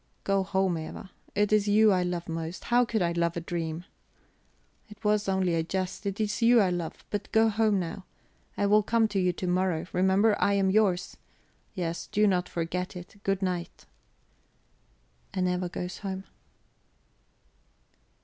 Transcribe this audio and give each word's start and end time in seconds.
"Go 0.23 0.41
home, 0.41 0.79
Eva. 0.79 1.11
It 1.35 1.53
is 1.53 1.67
you 1.67 1.91
I 1.91 2.01
love 2.01 2.27
most; 2.27 2.63
how 2.63 2.85
could 2.85 3.03
I 3.03 3.11
love 3.11 3.37
a 3.37 3.39
dream? 3.39 3.85
It 4.89 5.03
was 5.05 5.29
only 5.29 5.53
a 5.53 5.61
jest; 5.61 6.07
it 6.07 6.19
is 6.19 6.41
you 6.41 6.59
I 6.59 6.71
love. 6.71 7.05
But 7.11 7.31
go 7.31 7.49
home 7.49 7.79
now; 7.79 8.05
I 8.57 8.65
will 8.65 8.81
come 8.81 9.07
to 9.09 9.19
you 9.19 9.31
to 9.33 9.45
morrow; 9.45 9.85
remember, 9.93 10.35
I 10.41 10.53
am 10.53 10.71
yours; 10.71 11.17
yes, 11.75 12.07
do 12.07 12.25
not 12.25 12.49
forget 12.49 12.95
it. 12.95 13.17
Good 13.21 13.43
night." 13.43 13.85
And 15.35 15.47
Eva 15.47 15.69
goes 15.69 15.99
home. 15.99 16.23